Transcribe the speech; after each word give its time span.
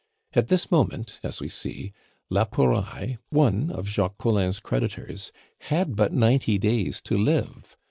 At 0.33 0.47
this 0.47 0.71
moment, 0.71 1.19
as 1.21 1.39
we 1.39 1.47
see, 1.47 1.93
la 2.31 2.45
Pouraille, 2.45 3.17
one 3.29 3.69
of 3.69 3.87
Jacques 3.87 4.17
Collin's 4.17 4.59
creditors, 4.59 5.31
had 5.59 5.95
but 5.95 6.11
ninety 6.11 6.57
days 6.57 7.01
to 7.01 7.15
live. 7.15 7.77